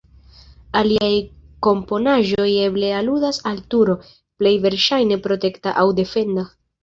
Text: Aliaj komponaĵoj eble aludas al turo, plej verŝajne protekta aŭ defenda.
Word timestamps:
Aliaj 0.79 1.09
komponaĵoj 1.67 2.47
eble 2.63 2.89
aludas 3.01 3.41
al 3.51 3.61
turo, 3.73 3.95
plej 4.41 4.55
verŝajne 4.67 5.19
protekta 5.27 5.75
aŭ 5.83 5.85
defenda. 6.01 6.49